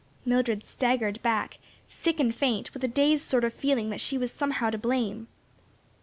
Mildred 0.25 0.63
staggered 0.63 1.21
back, 1.21 1.59
sick 1.87 2.19
and 2.19 2.33
faint, 2.33 2.69
and 2.69 2.73
with 2.73 2.83
a 2.83 2.87
dazed 2.87 3.23
sort 3.29 3.43
of 3.43 3.53
feeling 3.53 3.91
that 3.91 4.01
she 4.01 4.17
was 4.17 4.31
somehow 4.31 4.71
to 4.71 4.77
blame. 4.79 5.27